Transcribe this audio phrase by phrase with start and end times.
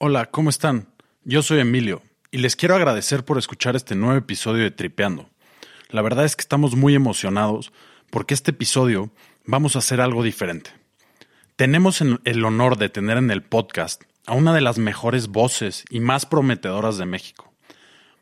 [0.00, 0.88] Hola, ¿cómo están?
[1.22, 2.02] Yo soy Emilio
[2.32, 5.30] y les quiero agradecer por escuchar este nuevo episodio de Tripeando.
[5.88, 7.72] La verdad es que estamos muy emocionados
[8.10, 9.12] porque este episodio
[9.44, 10.72] vamos a hacer algo diferente.
[11.54, 16.00] Tenemos el honor de tener en el podcast a una de las mejores voces y
[16.00, 17.54] más prometedoras de México,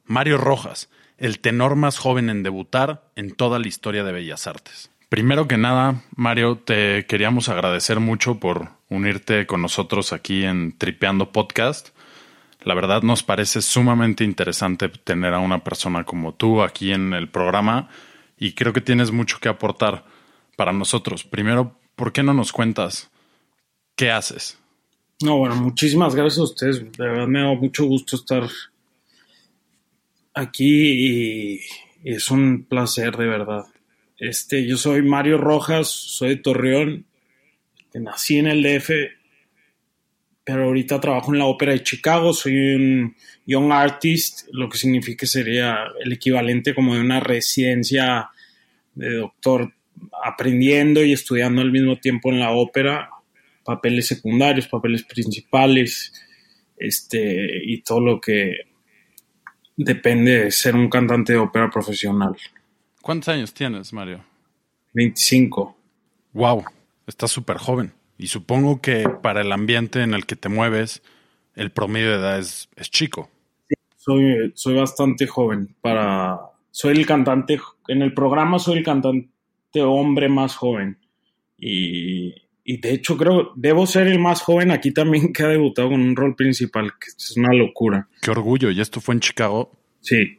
[0.05, 4.91] Mario Rojas, el tenor más joven en debutar en toda la historia de Bellas Artes.
[5.09, 11.33] Primero que nada, Mario, te queríamos agradecer mucho por unirte con nosotros aquí en Tripeando
[11.33, 11.89] Podcast.
[12.63, 17.29] La verdad nos parece sumamente interesante tener a una persona como tú aquí en el
[17.29, 17.89] programa
[18.39, 20.05] y creo que tienes mucho que aportar
[20.57, 21.25] para nosotros.
[21.25, 23.11] Primero, ¿por qué no nos cuentas
[23.97, 24.59] qué haces?
[25.23, 26.93] No, bueno, muchísimas gracias a ustedes.
[26.93, 28.49] De verdad me da mucho gusto estar
[30.35, 31.61] aquí y,
[32.05, 33.67] es un placer, de verdad.
[34.19, 37.07] Este, yo soy Mario Rojas, soy de Torreón,
[38.01, 38.91] nací en el DF,
[40.45, 45.27] pero ahorita trabajo en la Ópera de Chicago, soy un young artist, lo que significa
[45.27, 48.31] sería el equivalente como de una residencia
[48.95, 49.73] de doctor
[50.25, 53.11] aprendiendo y estudiando al mismo tiempo en la ópera,
[53.65, 56.13] papeles secundarios, papeles principales,
[56.77, 58.57] este, y todo lo que
[59.77, 62.37] depende de ser un cantante de ópera profesional.
[63.01, 64.25] ¿Cuántos años tienes, Mario?
[64.93, 65.77] 25.
[66.33, 66.65] Wow,
[67.13, 67.93] estás súper joven.
[68.19, 71.03] Y supongo que para el ambiente en el que te mueves,
[71.55, 73.31] el promedio de edad es, es chico.
[73.69, 75.75] Sí, soy, soy bastante joven.
[75.81, 76.39] Para,
[76.71, 79.31] soy el cantante, en el programa soy el cantante
[79.83, 80.99] hombre más joven.
[81.59, 82.35] Y,
[82.65, 86.01] y de hecho creo, debo ser el más joven aquí también que ha debutado con
[86.01, 88.09] un rol principal, que es una locura.
[88.21, 88.71] Qué orgullo.
[88.71, 89.73] ¿Y esto fue en Chicago?
[90.01, 90.39] Sí.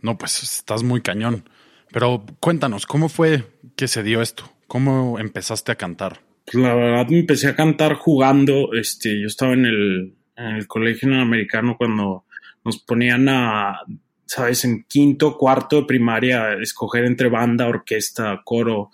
[0.00, 1.48] No, pues estás muy cañón.
[1.92, 3.44] Pero cuéntanos, ¿cómo fue
[3.76, 4.50] que se dio esto?
[4.72, 6.22] ¿Cómo empezaste a cantar?
[6.46, 8.72] Pues la verdad me empecé a cantar jugando.
[8.72, 12.24] Este, yo estaba en el, en el colegio americano cuando
[12.64, 13.80] nos ponían a,
[14.24, 18.88] sabes, en quinto, cuarto de primaria, a escoger entre banda, orquesta, coro.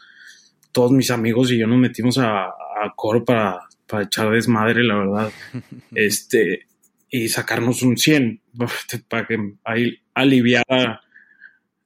[0.72, 4.96] Todos mis amigos y yo nos metimos a, a coro para, para echar desmadre, la
[4.96, 5.32] verdad.
[5.94, 6.66] este,
[7.08, 8.42] y sacarnos un 100
[9.08, 11.02] para que ahí aliviara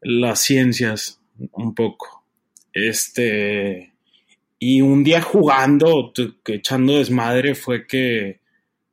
[0.00, 1.20] las ciencias
[1.52, 2.21] un poco.
[2.72, 3.92] Este,
[4.58, 6.12] y un día jugando,
[6.46, 8.40] echando desmadre, fue que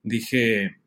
[0.04, 0.78] dije,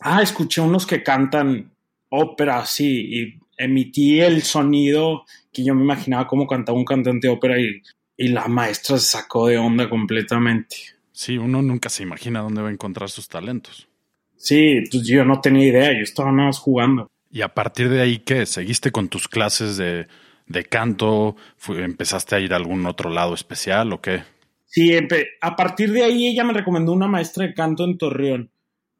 [0.00, 1.72] ah, escuché unos que cantan
[2.08, 7.32] ópera así, y emití el sonido que yo me imaginaba como cantaba un cantante de
[7.32, 7.82] ópera y,
[8.16, 10.76] y la maestra se sacó de onda completamente.
[11.12, 13.88] Sí, uno nunca se imagina dónde va a encontrar sus talentos.
[14.36, 17.10] Sí, pues yo no tenía idea, yo estaba nada más jugando.
[17.30, 18.46] Y a partir de ahí, ¿qué?
[18.46, 20.06] ¿Seguiste con tus clases de,
[20.50, 21.36] de canto?
[21.68, 24.24] ¿Empezaste a ir a algún otro lado especial o qué?
[24.66, 24.92] Sí,
[25.40, 28.50] a partir de ahí ella me recomendó una maestra de canto en Torreón,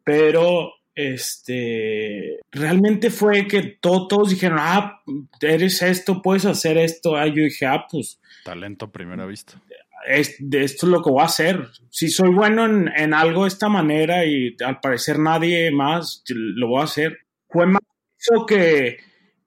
[0.04, 5.02] pero este realmente fue que todos dijeron, ah,
[5.40, 7.16] eres esto, puedes hacer esto.
[7.16, 8.20] Ah, yo dije, ah, pues.
[8.44, 9.60] Talento a primera vista.
[10.06, 11.68] Es, de esto es lo que voy a hacer.
[11.90, 16.68] Si soy bueno en, en algo de esta manera y al parecer nadie más, lo
[16.68, 17.18] voy a hacer.
[17.48, 17.82] Fue más
[18.18, 18.98] eso que,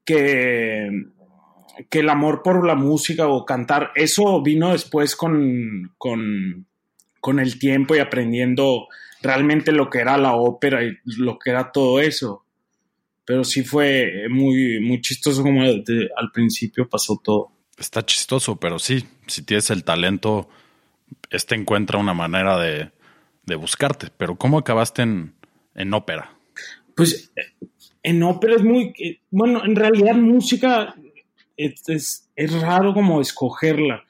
[0.06, 0.90] que,
[1.90, 6.68] que el amor por la música o cantar, eso vino después con, con,
[7.20, 8.88] con el tiempo y aprendiendo
[9.22, 12.46] realmente lo que era la ópera y lo que era todo eso.
[13.26, 17.52] Pero sí fue muy, muy chistoso como de, al principio pasó todo.
[17.78, 20.50] Está chistoso, pero sí, si tienes el talento,
[21.30, 22.92] este encuentra una manera de,
[23.46, 24.10] de buscarte.
[24.18, 25.34] Pero ¿cómo acabaste en,
[25.74, 26.38] en ópera?
[26.96, 27.32] Pues
[28.04, 28.94] en ópera es muy,
[29.32, 30.96] bueno, en realidad música
[31.58, 34.04] es, es, raro como escogerla.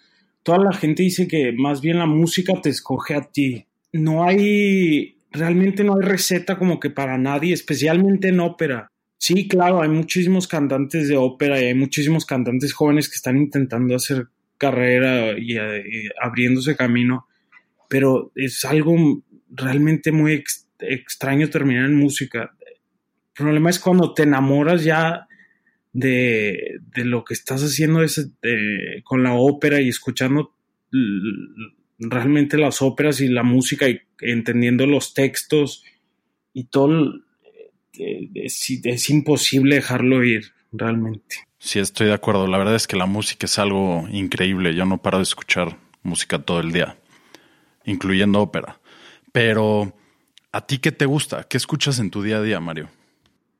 [0.43, 3.65] Toda la gente dice que más bien la música te escoge a ti.
[3.91, 8.87] No hay, realmente no hay receta como que para nadie, especialmente en ópera.
[9.17, 13.95] Sí, claro, hay muchísimos cantantes de ópera y hay muchísimos cantantes jóvenes que están intentando
[13.95, 17.27] hacer carrera y, y abriéndose camino,
[17.87, 22.53] pero es algo realmente muy ex, extraño terminar en música
[23.35, 25.27] el problema es cuando te enamoras ya
[25.93, 30.53] de, de lo que estás haciendo es, de, con la ópera y escuchando
[31.99, 35.83] realmente las óperas y la música y entendiendo los textos
[36.53, 37.15] y todo,
[37.93, 41.37] eh, es, es imposible dejarlo ir, realmente.
[41.59, 42.47] Sí, estoy de acuerdo.
[42.47, 44.75] La verdad es que la música es algo increíble.
[44.75, 46.97] Yo no paro de escuchar música todo el día,
[47.85, 48.79] incluyendo ópera.
[49.31, 49.95] Pero,
[50.51, 51.45] ¿a ti qué te gusta?
[51.45, 52.89] ¿Qué escuchas en tu día a día, Mario?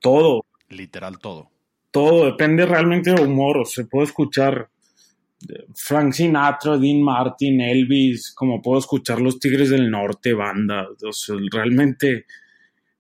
[0.02, 0.46] Todo.
[0.70, 1.53] Literal todo.
[1.94, 3.60] Todo, depende realmente del humor.
[3.60, 4.68] O se puede escuchar
[5.76, 10.90] Frank Sinatra, Dean Martin, Elvis, como puedo escuchar los Tigres del Norte, banda.
[11.06, 12.26] O sea, realmente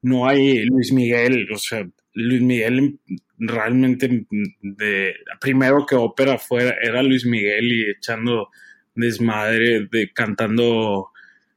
[0.04, 1.48] no hay Luis Miguel.
[1.51, 3.00] O sea, Luis Miguel
[3.38, 4.25] realmente
[4.62, 8.50] de primero que ópera fuera era Luis Miguel y echando
[8.95, 11.10] desmadre de cantando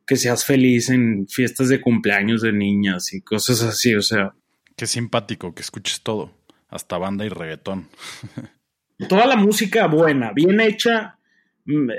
[0.07, 4.33] que seas feliz en fiestas de cumpleaños de niñas y cosas así, o sea.
[4.77, 6.33] Qué simpático que escuches todo,
[6.69, 7.89] hasta banda y reggaetón.
[9.09, 11.19] Toda la música buena, bien hecha,
[11.67, 11.91] mm,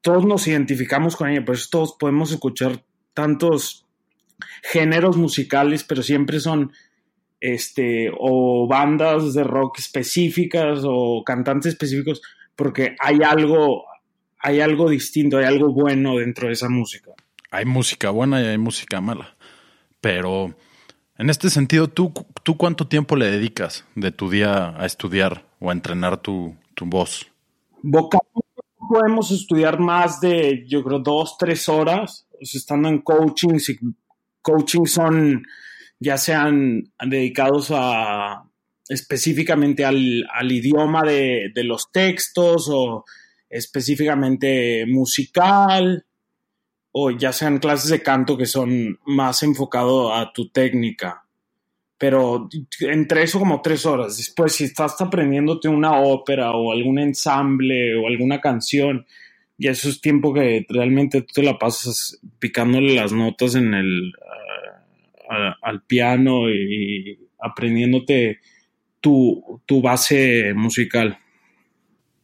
[0.00, 2.84] todos nos identificamos con ella, por eso todos podemos escuchar
[3.14, 3.86] tantos
[4.62, 6.72] géneros musicales, pero siempre son
[7.40, 12.22] este, o bandas de rock específicas o cantantes específicos,
[12.56, 13.84] porque hay algo,
[14.38, 17.12] hay algo distinto, hay algo bueno dentro de esa música.
[17.50, 19.36] Hay música buena y hay música mala.
[20.00, 20.54] Pero
[21.22, 25.70] en este sentido, ¿tú, tú cuánto tiempo le dedicas de tu día a estudiar o
[25.70, 27.30] a entrenar tu, tu voz?
[27.80, 28.40] Vocalmente
[28.88, 33.56] podemos estudiar más de, yo creo, dos, tres horas, estando en coaching.
[34.42, 35.44] Coaching son
[36.00, 38.42] ya sean dedicados a
[38.88, 43.04] específicamente al, idioma de, los textos o
[43.48, 46.04] específicamente musical
[46.92, 51.24] o ya sean clases de canto que son más enfocado a tu técnica.
[51.98, 52.48] Pero
[52.80, 54.16] entre eso como tres horas.
[54.16, 59.06] Después, si estás aprendiéndote una ópera o algún ensamble o alguna canción,
[59.56, 64.12] ya eso es tiempo que realmente tú te la pasas picándole las notas en el,
[65.62, 68.40] al piano y, aprendiéndote
[69.00, 71.18] tu, base musical.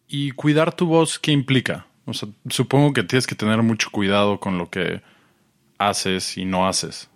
[0.07, 1.87] ¿Y cuidar tu voz qué implica?
[2.09, 5.03] O sea, supongo que tienes que tener mucho cuidado con lo que
[5.79, 7.11] haces y no haces.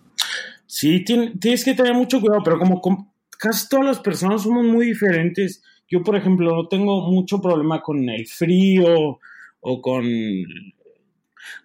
[0.67, 4.85] Sí, tienes que tener mucho cuidado, pero como, como casi todas las personas somos muy
[4.85, 5.63] diferentes.
[5.89, 9.19] Yo, por ejemplo, no tengo mucho problema con el frío
[9.59, 10.05] o con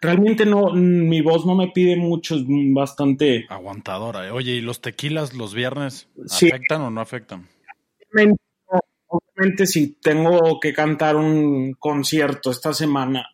[0.00, 3.46] Realmente no, mi voz no me pide mucho, es bastante...
[3.48, 4.32] Aguantadora.
[4.32, 7.46] Oye, ¿y los tequilas los viernes afectan o no afectan?
[9.08, 13.26] Obviamente, si tengo que cantar un concierto esta semana,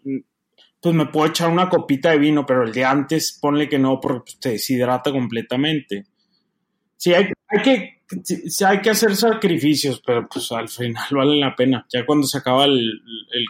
[0.81, 4.00] pues me puedo echar una copita de vino, pero el de antes ponle que no,
[4.00, 6.06] porque te deshidrata completamente.
[6.97, 11.55] Sí, hay, hay que sí, hay que hacer sacrificios, pero pues al final vale la
[11.55, 11.87] pena.
[11.93, 13.00] Ya cuando se acaba el,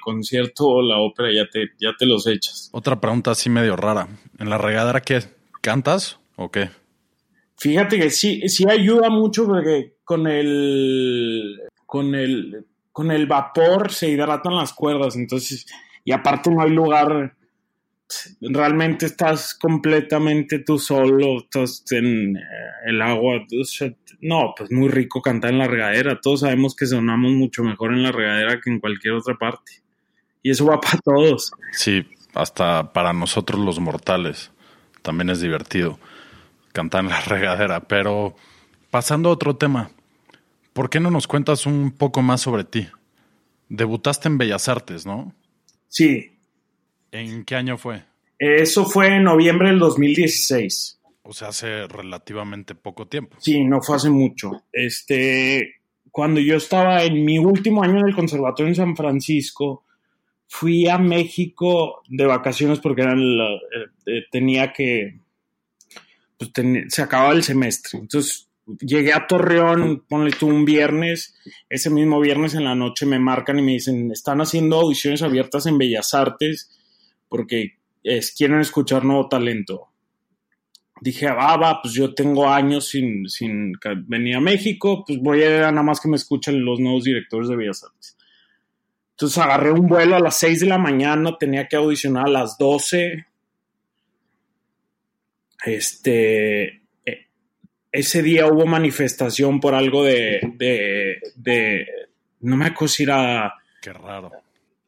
[0.02, 2.70] concierto o la ópera, ya te, ya te los echas.
[2.72, 4.08] Otra pregunta así medio rara.
[4.38, 5.22] ¿En la regadera qué?
[5.60, 6.70] ¿Cantas o qué?
[7.56, 11.58] Fíjate que sí, sí ayuda mucho porque con el,
[11.94, 15.64] con el, con el vapor se hidratan las cuerdas, entonces,
[16.04, 17.36] y aparte no hay lugar
[18.40, 22.40] realmente estás completamente tú solo, estás en eh,
[22.86, 23.46] el agua.
[24.20, 26.20] No, pues muy rico cantar en la regadera.
[26.20, 29.84] Todos sabemos que sonamos mucho mejor en la regadera que en cualquier otra parte.
[30.42, 31.52] Y eso va para todos.
[31.70, 32.04] Sí,
[32.34, 34.50] hasta para nosotros los mortales.
[35.02, 36.00] También es divertido
[36.72, 37.78] cantar en la regadera.
[37.84, 38.34] Pero
[38.90, 39.90] pasando a otro tema,
[40.74, 42.86] ¿por qué no nos cuentas un poco más sobre ti?
[43.70, 45.34] Debutaste en Bellas Artes, ¿no?
[45.88, 46.34] Sí,
[47.14, 48.02] ¿En qué año fue?
[48.40, 50.98] Eso fue en noviembre del 2016.
[51.22, 53.36] O sea, hace relativamente poco tiempo.
[53.38, 54.64] Sí, no fue hace mucho.
[54.72, 55.76] Este,
[56.10, 59.84] cuando yo estaba en mi último año en el conservatorio en San Francisco,
[60.48, 63.60] fui a México de vacaciones porque eran eh,
[64.06, 65.20] eh, tenía que
[66.36, 66.50] pues,
[66.88, 68.00] se acababa el semestre.
[68.00, 68.48] Entonces
[68.80, 71.34] llegué a Torreón, ponle tú un viernes,
[71.68, 75.66] ese mismo viernes en la noche me marcan y me dicen, están haciendo audiciones abiertas
[75.66, 76.70] en Bellas Artes
[77.28, 77.78] porque
[78.36, 79.88] quieren escuchar nuevo talento.
[81.00, 83.72] Dije, ah, va, pues yo tengo años sin, sin
[84.06, 87.56] venir a México, pues voy a nada más que me escuchen los nuevos directores de
[87.56, 88.16] Bellas Artes.
[89.10, 92.58] Entonces agarré un vuelo a las 6 de la mañana, tenía que audicionar a las
[92.58, 93.26] 12.
[95.66, 96.83] Este,
[97.94, 101.86] ese día hubo manifestación por algo de, de, de
[102.40, 103.54] no me acuerdo si era...
[103.80, 104.32] Qué raro.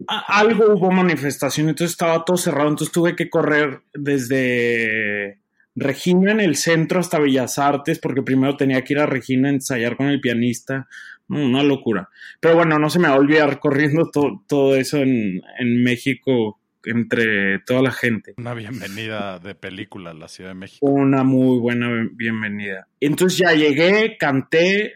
[0.09, 5.39] algo hubo manifestación, entonces estaba todo cerrado, entonces tuve que correr desde
[5.77, 9.53] Regina en el centro hasta Bellas Artes, porque primero tenía que ir a Regina a
[9.53, 10.89] ensayar con el pianista,
[11.29, 12.09] una locura.
[12.41, 15.43] Pero bueno, no se me va a olvidar corriendo todo eso en,
[15.85, 18.35] México, entre toda la gente.
[18.39, 20.87] Una bienvenida de película a la Ciudad de México.
[20.87, 22.89] Una muy buena bienvenida.
[23.01, 24.95] Entonces ya llegué, canté,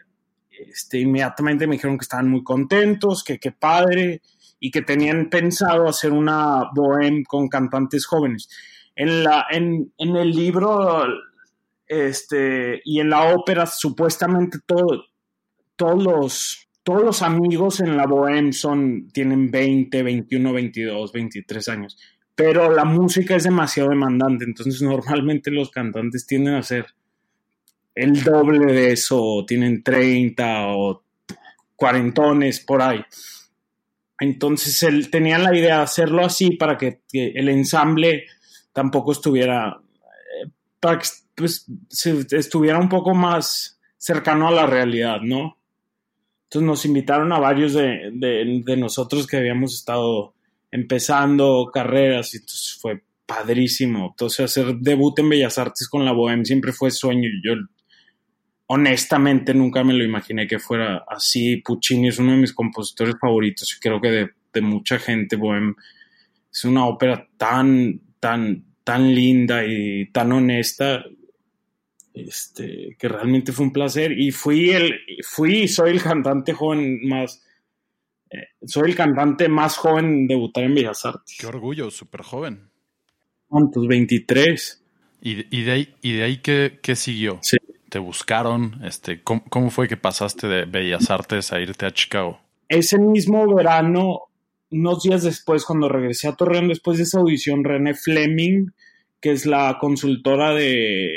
[0.51, 4.23] este, inmediatamente me dijeron que estaban muy contentos, que qué padre,
[4.61, 8.49] y que tenían pensado hacer una bohem con cantantes jóvenes.
[8.95, 11.05] En, la, en, en el libro
[11.87, 15.07] este, y en la ópera, supuestamente todo,
[15.75, 21.97] todos los todos los amigos en la Bohem son, tienen 20, 21, 22, 23 años,
[22.35, 26.87] pero la música es demasiado demandante, entonces normalmente los cantantes tienden a ser
[27.95, 31.05] el doble de eso, tienen 30 o
[31.77, 33.05] cuarentones por ahí.
[34.19, 38.25] Entonces él tenía la idea de hacerlo así para que, el ensamble
[38.73, 39.81] tampoco estuviera,
[40.43, 41.07] eh, para que
[41.37, 41.67] pues,
[42.33, 45.60] estuviera un poco más cercano a la realidad, ¿no?
[46.51, 50.35] Entonces nos invitaron a varios de, de, nosotros que habíamos estado
[50.73, 54.09] empezando carreras y entonces fue padrísimo.
[54.11, 57.55] Entonces hacer debut en Bellas Artes con la Bohem siempre fue sueño y yo
[58.67, 61.59] honestamente nunca me lo imaginé que fuera así.
[61.59, 65.77] Puccini es uno de mis compositores favoritos y creo que de, mucha gente Bohem
[66.53, 71.05] es una ópera tan, tan, tan linda y tan honesta
[72.27, 77.45] este, que realmente fue un placer y fui el, fui, soy el cantante joven más,
[78.31, 81.37] eh, soy el cantante más joven en debutar en Bellas Artes.
[81.39, 82.71] Qué orgullo, súper joven.
[83.49, 83.87] ¿Cuántos?
[83.87, 84.85] 23.
[85.23, 87.39] ¿Y, y de ahí, y de ahí qué, qué siguió?
[87.43, 87.57] Sí.
[87.91, 88.81] ¿Te buscaron?
[88.85, 92.41] Este, ¿cómo, ¿Cómo fue que pasaste de Bellas Artes a irte a Chicago?
[92.69, 94.29] Ese mismo verano,
[94.71, 98.69] unos días después, cuando regresé a Torreón, después de esa audición, René Fleming,
[99.21, 101.11] que es la consultora de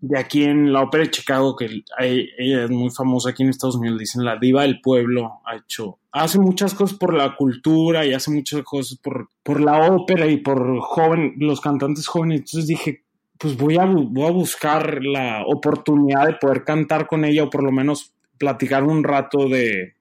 [0.00, 3.76] de aquí en la ópera de Chicago, que ella es muy famosa aquí en Estados
[3.76, 8.14] Unidos, dicen la diva del pueblo, ha hecho, hace muchas cosas por la cultura y
[8.14, 12.40] hace muchas cosas por, por la ópera y por joven, los cantantes jóvenes.
[12.40, 13.04] Entonces dije,
[13.38, 17.62] pues voy a, voy a buscar la oportunidad de poder cantar con ella o por
[17.62, 19.94] lo menos platicar un rato de,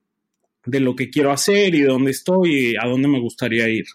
[0.66, 3.86] de lo que quiero hacer y dónde estoy y a dónde me gustaría ir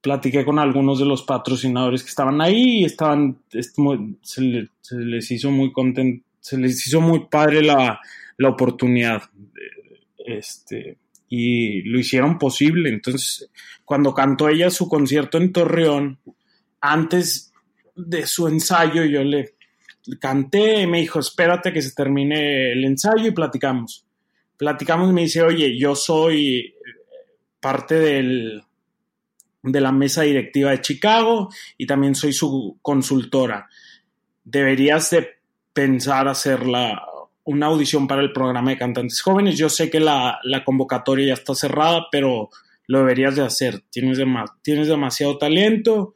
[0.00, 5.72] platiqué con algunos de los patrocinadores que estaban ahí y estaban, se, les hizo muy
[6.40, 8.00] se les hizo muy padre la,
[8.38, 9.22] la oportunidad.
[10.18, 12.88] Este, y lo hicieron posible.
[12.88, 13.50] Entonces,
[13.84, 16.18] cuando cantó ella su concierto en Torreón,
[16.80, 17.52] antes
[17.94, 19.54] de su ensayo, yo le
[20.18, 24.06] canté y me dijo, espérate que se termine el ensayo y platicamos.
[24.56, 26.74] Platicamos y me dice, oye, yo soy
[27.60, 28.62] parte del,
[29.62, 33.68] de la mesa directiva de Chicago y también soy su consultora.
[34.44, 35.28] Deberías de
[35.72, 36.60] pensar hacer
[37.44, 39.58] una audición para el programa de cantantes jóvenes.
[39.58, 42.50] Yo sé que la, convocatoria ya está cerrada, pero
[42.86, 43.82] lo deberías de hacer.
[43.90, 44.18] Tienes,
[44.62, 46.14] tienes demasiado talento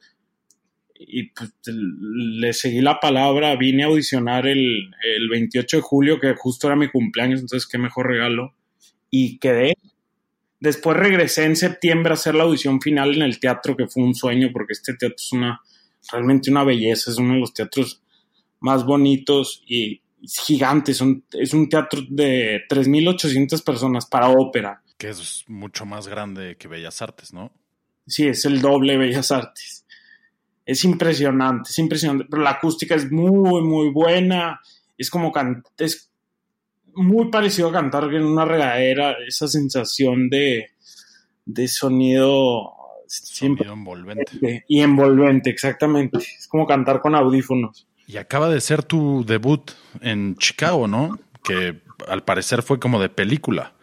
[0.97, 3.55] y pues, le seguí la palabra.
[3.55, 7.77] Vine a audicionar el, el 28 de julio, que justo era mi cumpleaños, entonces qué
[7.77, 8.55] mejor regalo.
[9.09, 9.75] Y quedé
[10.59, 14.15] Después regresé en septiembre a hacer la audición final en el teatro, que fue un
[14.15, 15.61] sueño, porque este teatro es una,
[16.11, 18.01] realmente una belleza, es uno de los teatros
[18.59, 24.81] más bonitos y gigante, es un, es un teatro de 3.800 personas para ópera.
[24.97, 27.51] Que es mucho más grande que Bellas Artes, ¿no?
[28.07, 29.85] Sí, es el doble de Bellas Artes.
[30.65, 34.59] Es impresionante, es impresionante, pero la acústica es muy, muy buena,
[34.97, 35.31] es como,
[35.77, 36.09] es
[36.95, 40.71] muy parecido a cantar en una regadera, esa sensación de,
[41.45, 42.73] de sonido
[43.07, 44.65] siempre envolvente.
[44.67, 46.17] Y envolvente, exactamente.
[46.17, 47.87] Es como cantar con audífonos.
[48.07, 49.71] Y acaba de ser tu debut
[50.01, 51.19] en Chicago, ¿no?
[51.43, 53.73] Que al parecer fue como de película.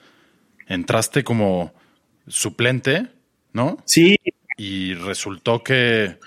[0.67, 1.73] Entraste como
[2.27, 3.09] suplente,
[3.53, 3.79] ¿no?
[3.85, 4.17] Sí.
[4.57, 6.19] Y resultó que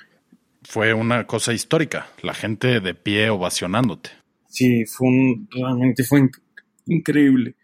[0.64, 2.08] fue una cosa histórica.
[2.22, 4.10] La gente de pie ovacionándote.
[4.48, 6.30] Sí, fue un, realmente fue
[6.86, 7.56] increíble.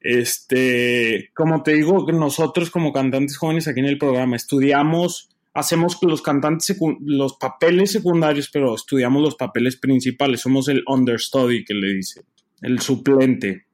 [0.00, 6.22] Este, como te digo, nosotros como cantantes jóvenes aquí en el programa estudiamos, hacemos los
[6.22, 10.40] cantantes, los papeles secundarios, pero estudiamos los papeles principales.
[10.40, 12.22] Somos el understudy que le dice,
[12.62, 13.66] el suplente.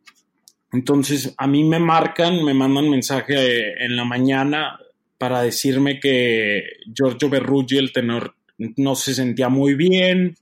[0.72, 4.78] Entonces, a mí me marcan, me mandan mensaje en la mañana
[5.18, 10.36] para decirme que Giorgio Berruggi, el tenor, no se sentía muy bien,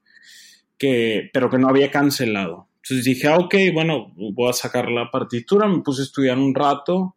[0.78, 2.69] que, pero que no había cancelado.
[2.83, 6.55] Entonces dije, ah, ok, bueno, voy a sacar la partitura, me puse a estudiar un
[6.55, 7.15] rato.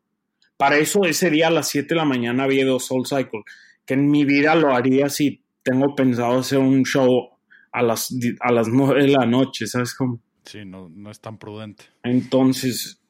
[0.58, 3.42] Para eso ese día a las 7 de la mañana había dos Soul Cycle,
[3.86, 7.30] que en mi vida lo haría si tengo pensado hacer un show
[7.72, 10.22] a las, a las 9 de la noche, ¿sabes cómo?
[10.44, 11.86] Sí, no, no es tan prudente.
[12.04, 13.02] Entonces,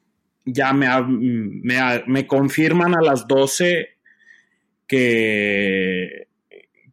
[0.46, 3.96] ya me, me, me confirman a las 12
[4.86, 6.28] que,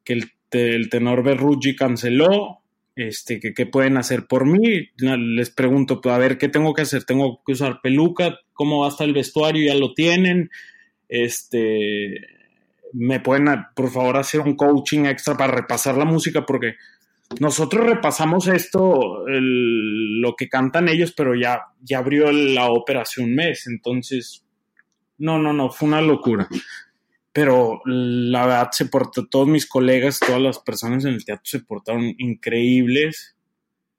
[0.03, 2.62] que el, el tenor Berrucci canceló,
[2.95, 4.89] este, que qué pueden hacer por mí.
[4.97, 7.03] Les pregunto, pues, a ver, ¿qué tengo que hacer?
[7.03, 8.39] ¿Tengo que usar peluca?
[8.53, 9.65] ¿Cómo va hasta el vestuario?
[9.65, 10.49] ¿Ya lo tienen?
[11.09, 12.19] Este,
[12.93, 16.45] ¿me pueden, por favor, hacer un coaching extra para repasar la música?
[16.45, 16.75] Porque
[17.39, 23.33] nosotros repasamos esto, lo que cantan ellos, pero ya, ya abrió la ópera hace un
[23.33, 24.45] mes, entonces,
[25.17, 26.47] no, no, no, fue una locura.
[27.33, 31.59] Pero la verdad se portó, todos mis colegas, todas las personas en el teatro se
[31.59, 33.35] portaron increíbles.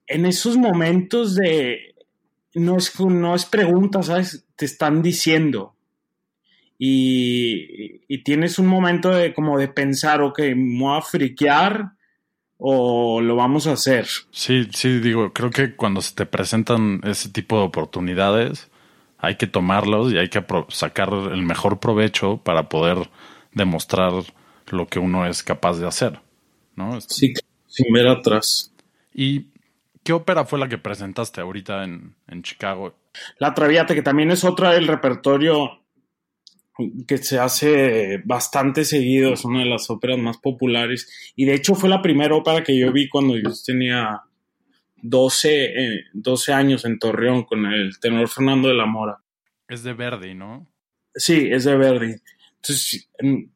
[0.06, 1.94] En esos momentos de,
[2.54, 4.46] no es, no es pregunta, ¿sabes?
[4.56, 5.74] Te están diciendo.
[6.78, 11.94] Y, y tienes un momento de como de pensar, ok, me voy a friquear,
[12.58, 14.06] o lo vamos a hacer.
[14.30, 18.70] Sí, sí, digo, creo que cuando se te presentan ese tipo de oportunidades,
[19.24, 23.10] hay que tomarlos y hay que sacar el mejor provecho para poder
[23.52, 24.12] demostrar
[24.68, 26.20] lo que uno es capaz de hacer,
[26.76, 27.00] ¿no?
[27.00, 27.32] Sí,
[27.66, 28.72] sin ver atrás.
[29.12, 29.46] ¿Y
[30.02, 32.94] qué ópera fue la que presentaste ahorita en, en Chicago?
[33.38, 35.80] La Traviata, que también es otra del repertorio
[37.06, 41.76] que se hace bastante seguido, es una de las óperas más populares y de hecho
[41.76, 44.22] fue la primera ópera que yo vi cuando yo tenía
[45.04, 49.18] 12, eh, 12 años en Torreón con el tenor Fernando de la Mora.
[49.68, 50.66] Es de Verdi, ¿no?
[51.14, 52.14] Sí, es de Verdi.
[52.56, 53.10] Entonces,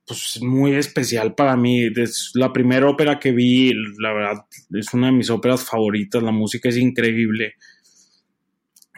[0.06, 1.86] pues muy especial para mí.
[1.96, 6.22] Es la primera ópera que vi, la verdad, es una de mis óperas favoritas.
[6.22, 7.54] La música es increíble.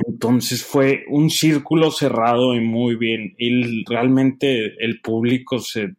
[0.04, 3.35] Entonces fue un círculo cerrado y muy bien.
[3.38, 5.95] Y realmente el público se.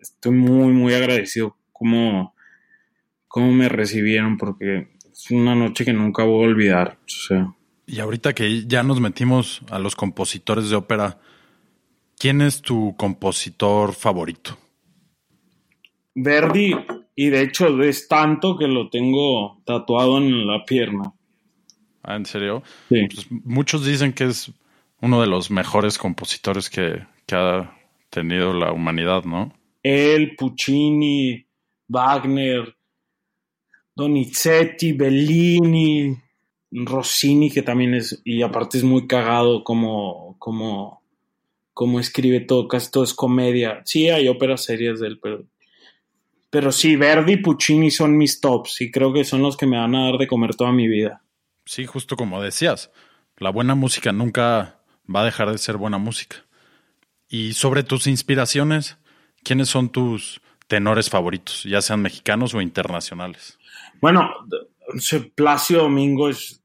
[0.00, 2.34] Estoy muy, muy agradecido cómo,
[3.28, 6.98] cómo me recibieron, porque es una noche que nunca voy a olvidar.
[7.04, 7.54] O sea.
[7.86, 11.18] Y ahorita que ya nos metimos a los compositores de ópera,
[12.18, 14.58] ¿quién es tu compositor favorito?
[16.14, 16.74] Verdi,
[17.14, 21.12] y de hecho es tanto que lo tengo tatuado en la pierna.
[22.02, 22.62] Ah, ¿en serio?
[22.88, 23.06] Sí.
[23.12, 24.52] Pues muchos dicen que es
[25.00, 27.76] uno de los mejores compositores que, que ha
[28.10, 29.52] tenido la humanidad, ¿no?
[29.82, 31.46] Él, Puccini,
[31.88, 32.76] Wagner,
[33.96, 36.14] Donizetti, Bellini,
[36.70, 41.02] Rossini, que también es, y aparte es muy cagado como, como,
[41.72, 43.80] como escribe todo, casi todo es comedia.
[43.86, 45.44] Sí, hay óperas serias de él, pero,
[46.50, 49.78] pero sí, Verdi y Puccini son mis tops y creo que son los que me
[49.78, 51.22] van a dar de comer toda mi vida.
[51.64, 52.90] Sí, justo como decías,
[53.38, 54.78] la buena música nunca
[55.12, 56.44] va a dejar de ser buena música.
[57.28, 58.98] Y sobre tus inspiraciones,
[59.42, 63.58] ¿quiénes son tus tenores favoritos, ya sean mexicanos o internacionales?
[64.00, 64.30] Bueno,
[65.34, 66.62] Plácido Domingo es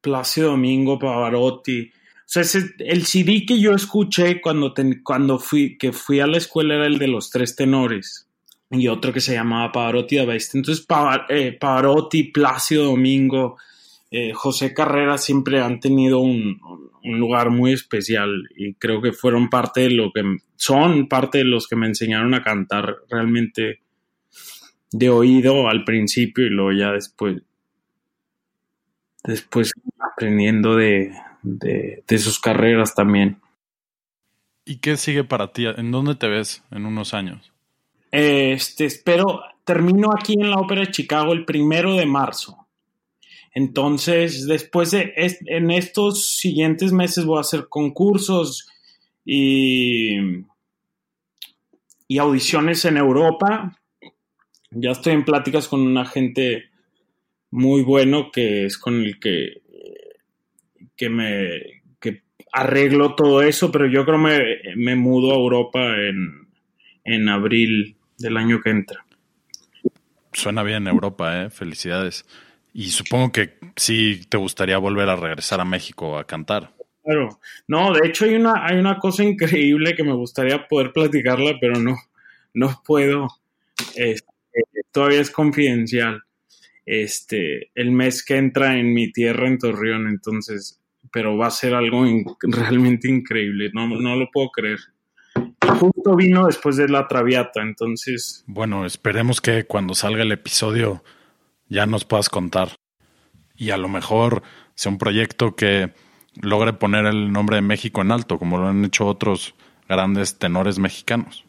[0.00, 1.90] Plácido Domingo, Pavarotti.
[1.90, 2.42] O sea,
[2.78, 6.98] el CD que yo escuché cuando, cuando fui, que fui a la escuela era el
[6.98, 8.28] de los tres tenores
[8.70, 10.54] y otro que se llamaba Pavarotti da Best.
[10.54, 10.86] Entonces,
[11.28, 13.56] eh, Pavarotti, Plácido Domingo,
[14.10, 16.60] eh, José Carrera siempre han tenido un,
[17.02, 20.22] un, lugar muy especial y creo que fueron parte de lo que
[20.56, 23.80] son parte de los que me enseñaron a cantar realmente
[24.92, 27.42] de oído al principio y luego ya después
[29.24, 33.40] después aprendiendo de, de, de sus carreras también.
[34.64, 35.66] ¿Y qué sigue para ti?
[35.66, 37.52] ¿En dónde te ves en unos años?
[38.10, 42.68] Este, espero, termino aquí en la Ópera de Chicago el primero de marzo.
[43.52, 48.68] Entonces, después de, en estos siguientes meses voy a hacer concursos
[49.24, 50.18] y,
[52.06, 53.79] y audiciones en Europa.
[54.70, 56.70] Ya estoy en pláticas con un agente
[57.50, 59.62] muy bueno que es con el que,
[60.96, 64.38] que me que arreglo todo eso, pero yo creo me,
[64.76, 66.48] me mudo a Europa en,
[67.04, 69.04] en abril del año que entra.
[70.32, 71.50] Suena bien Europa, ¿eh?
[71.50, 72.24] Felicidades.
[72.72, 76.72] Y supongo que sí te gustaría volver a regresar a México a cantar.
[77.02, 77.40] Claro.
[77.66, 81.80] No, de hecho hay una, hay una cosa increíble que me gustaría poder platicarla, pero
[81.80, 81.96] no,
[82.54, 83.26] no puedo.
[83.96, 84.29] Este,
[84.92, 86.22] todavía es confidencial.
[86.86, 90.80] Este, el mes que entra en mi tierra en Torreón, entonces,
[91.12, 92.04] pero va a ser algo
[92.42, 93.70] realmente increíble.
[93.72, 94.78] No, no lo puedo creer.
[95.36, 98.44] Y justo vino después de la Traviata, entonces.
[98.46, 101.04] Bueno, esperemos que cuando salga el episodio
[101.68, 102.76] ya nos puedas contar.
[103.56, 104.42] Y a lo mejor
[104.74, 105.92] sea un proyecto que
[106.40, 109.54] logre poner el nombre de México en alto, como lo han hecho otros
[109.88, 111.44] grandes tenores mexicanos,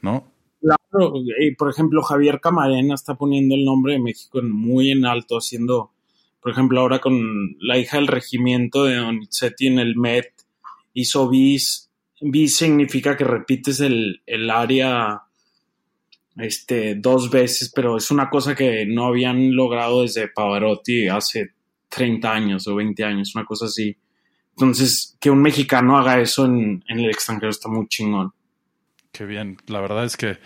[0.00, 0.33] ¿no?
[0.64, 1.12] Claro,
[1.58, 5.92] por ejemplo, Javier Camarena está poniendo el nombre de México muy en alto, haciendo,
[6.40, 10.32] por ejemplo, ahora con la hija del regimiento de Donizetti en el Met,
[10.94, 11.90] hizo bis.
[12.18, 15.24] Bis significa que repites el, el área
[16.38, 21.50] este, dos veces, pero es una cosa que no habían logrado desde Pavarotti hace
[21.90, 23.94] 30 años o 20 años, una cosa así.
[24.52, 28.32] Entonces, que un mexicano haga eso en, en el extranjero está muy chingón.
[29.14, 29.58] Qué bien.
[29.68, 30.38] La verdad es que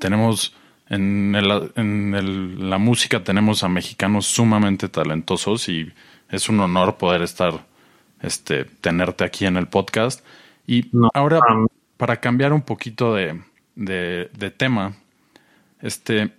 [0.00, 0.54] tenemos
[0.88, 5.92] en, el- en el- la música tenemos a mexicanos sumamente talentosos y
[6.30, 7.64] es un honor poder estar,
[8.20, 10.24] este, tenerte aquí en el podcast.
[10.66, 13.40] Y No, ahora, um, para cambiar un poquito de,
[13.76, 14.96] de- de tema,
[15.80, 16.32] este,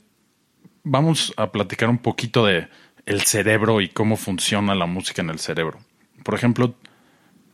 [0.83, 2.67] vamos a platicar un poquito de
[3.05, 5.79] el cerebro y cómo funciona la música en el cerebro.
[6.23, 6.75] Por ejemplo,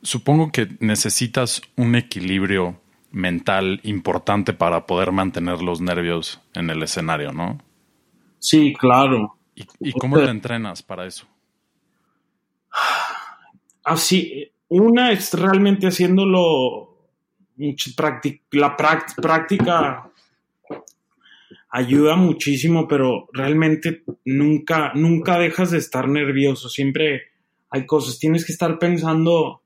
[0.02, 2.82] supongo que necesitas un equilibrio
[3.14, 7.60] mental importante para poder mantener los nervios en el escenario, ¿no?
[8.40, 9.38] Sí, claro.
[9.56, 11.26] ¿Y, y cómo te entrenas para eso?
[13.86, 16.98] Así, una es realmente haciéndolo,
[18.52, 20.10] la práctica
[21.70, 26.70] ayuda muchísimo, pero realmente nunca, nunca dejas de estar nervioso.
[26.70, 27.34] Siempre
[27.70, 29.62] hay cosas, tienes que estar pensando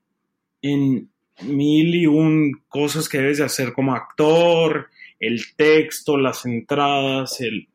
[0.62, 1.10] en
[1.42, 4.88] mil y un cosas que debes de hacer como actor,
[5.20, 7.68] el texto, las entradas, el...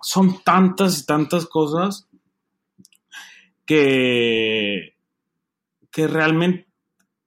[0.00, 2.08] son tantas y tantas cosas
[3.64, 4.94] que,
[5.90, 6.66] que realmente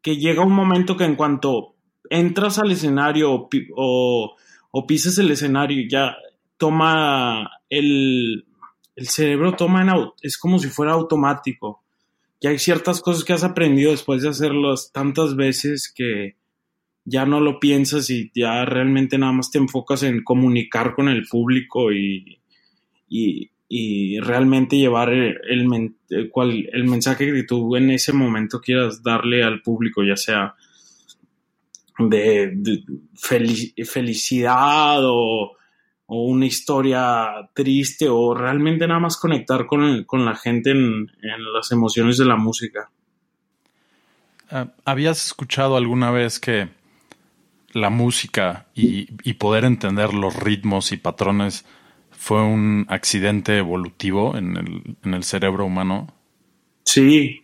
[0.01, 1.75] que llega un momento que en cuanto
[2.09, 4.35] entras al escenario o, o,
[4.71, 6.15] o pisas el escenario ya
[6.57, 8.45] toma el,
[8.95, 11.78] el cerebro toma en es como si fuera automático
[12.41, 16.35] y hay ciertas cosas que has aprendido después de hacerlas tantas veces que
[17.05, 21.25] ya no lo piensas y ya realmente nada más te enfocas en comunicar con el
[21.27, 22.39] público y,
[23.09, 25.37] y, y realmente llevar el,
[26.09, 30.55] el cual- el mensaje que tú en ese momento quieras darle al público, ya sea
[31.97, 32.83] de, de
[33.15, 35.53] felic- felicidad o,
[36.09, 41.09] o una historia triste o realmente nada más conectar con, el- con la gente en,
[41.21, 42.91] en las emociones de la música.
[44.51, 46.69] Ah, ¿Habías escuchado alguna vez que
[47.73, 51.65] la música y, y poder entender los ritmos y patrones
[52.11, 56.07] fue un accidente evolutivo en el, en el cerebro humano?
[56.85, 57.41] Sí,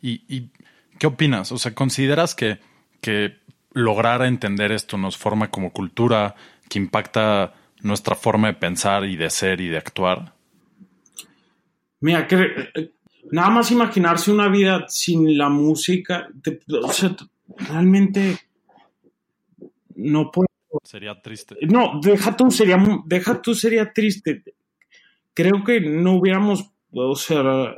[0.00, 0.50] ¿Y, y
[0.98, 1.52] qué opinas?
[1.52, 2.58] O sea, ¿consideras que,
[3.00, 3.36] que
[3.72, 6.34] lograr entender esto nos forma como cultura,
[6.68, 10.34] que impacta nuestra forma de pensar y de ser y de actuar?
[12.00, 12.36] Mira, que,
[12.74, 12.90] eh,
[13.30, 17.14] nada más imaginarse una vida sin la música, te- o sea,
[17.68, 18.38] realmente
[19.96, 20.46] no puedo.
[20.84, 21.56] Sería triste.
[21.62, 24.42] No, deja tú, sería, deja tú, sería triste.
[25.34, 27.74] Creo que no hubiéramos, o sea,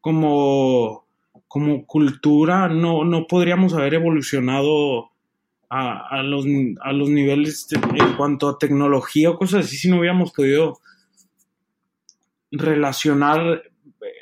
[0.00, 1.04] como,
[1.48, 5.10] como cultura, no, no podríamos haber evolucionado
[5.68, 6.44] a, a los,
[6.82, 10.78] a los niveles en cuanto a tecnología o cosas así si no hubiéramos podido
[12.50, 13.62] relacionar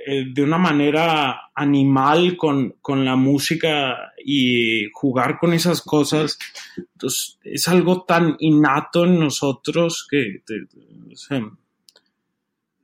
[0.07, 6.39] eh, de una manera animal con, con la música y jugar con esas cosas.
[6.77, 10.43] Entonces, es algo tan innato en nosotros que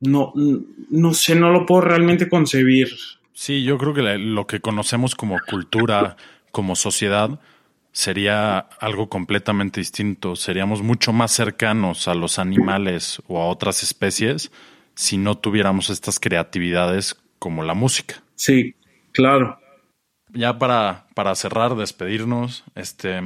[0.01, 2.89] no, no sé, no lo puedo realmente concebir.
[3.33, 6.17] Sí, yo creo que lo que conocemos como cultura,
[6.53, 7.39] como sociedad,
[7.93, 10.37] sería algo completamente distinto.
[10.37, 14.51] Seríamos mucho más cercanos a los animales o a otras especies
[14.95, 18.23] si no tuviéramos estas creatividades como la música.
[18.35, 18.75] Sí,
[19.13, 19.59] claro.
[20.33, 23.17] Ya para, para cerrar, despedirnos, este,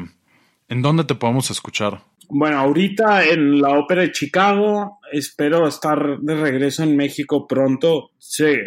[0.68, 2.02] ¿en dónde te podemos escuchar?
[2.28, 8.12] Bueno, ahorita en la Ópera de Chicago, espero estar de regreso en México pronto.
[8.18, 8.62] Sé,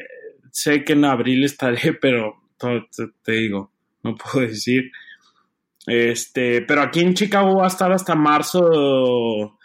[0.52, 3.72] sé que en abril estaré, pero te, te digo,
[4.04, 4.92] no puedo decir.
[5.88, 9.58] Este, pero aquí en Chicago va a estar hasta marzo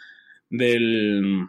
[0.49, 1.45] del,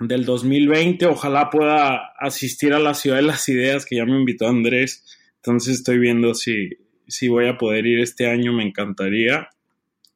[0.00, 1.06] del 2020.
[1.06, 5.06] Ojalá pueda asistir a la Ciudad de las Ideas, que ya me invitó Andrés.
[5.36, 6.70] Entonces estoy viendo si,
[7.06, 9.48] si voy a poder ir este año, me encantaría.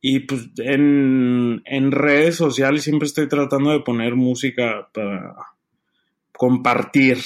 [0.01, 5.37] Y pues en, en redes sociales siempre estoy tratando de poner música para
[6.37, 7.19] compartir.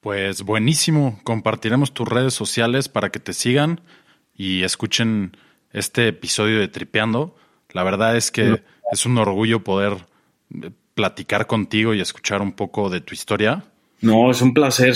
[0.00, 3.82] Pues buenísimo, compartiremos tus redes sociales para que te sigan
[4.34, 5.36] y escuchen
[5.72, 7.36] este episodio de Tripeando.
[7.70, 10.06] La verdad es que es un orgullo poder
[10.62, 13.64] eh, platicar contigo y escuchar un poco de tu historia.
[14.00, 14.94] No, es un placer.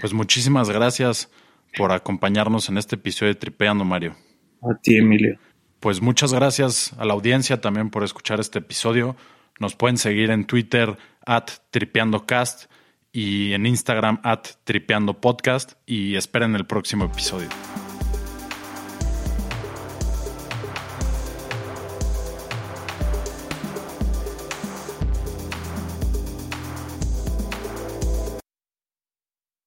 [0.00, 1.30] Pues muchísimas gracias
[1.76, 4.16] por acompañarnos en este episodio de Tripeando, Mario.
[4.62, 5.38] A ti, Emilio.
[5.80, 9.16] Pues muchas gracias a la audiencia también por escuchar este episodio.
[9.58, 10.96] Nos pueden seguir en Twitter
[11.26, 12.70] at tripeandocast
[13.12, 17.48] y en Instagram at tripeandopodcast y esperen el próximo episodio.